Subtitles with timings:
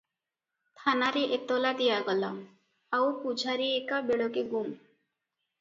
[0.85, 2.31] ଥାନାରେ ଏତଲା ଦିଆଗଲା,
[2.99, 4.77] ଆଉ ପୂଝାରୀ ଏକା ବେଳକେ ଗୁମ୍!